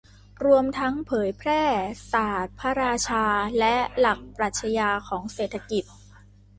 [0.45, 1.63] รวมทั้งเผยแพร่
[2.11, 3.25] ศาสตร์พระราชา
[3.59, 5.83] และหลักปรัชญาของเศรษฐกิจ